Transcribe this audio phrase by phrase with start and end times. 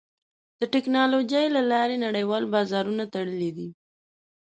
[0.59, 3.69] د ټکنالوجۍ له لارې نړیوال بازارونه تړلي دي.